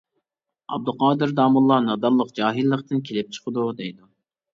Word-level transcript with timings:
ئابدۇقادىر 0.75 1.33
داموللا 1.39 1.77
«نادانلىق 1.87 2.31
جاھىللىقتىن 2.39 3.05
كېلىپ 3.11 3.37
چىقىدۇ.» 3.37 3.67
دەيدۇ. 3.83 4.09